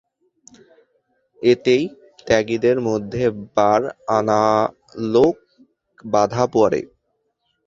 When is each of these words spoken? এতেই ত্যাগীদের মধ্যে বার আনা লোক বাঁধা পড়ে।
এতেই 1.41 1.83
ত্যাগীদের 2.27 2.77
মধ্যে 2.87 3.23
বার 3.55 3.81
আনা 4.17 4.41
লোক 5.13 5.35
বাঁধা 6.05 6.43
পড়ে। 6.53 6.81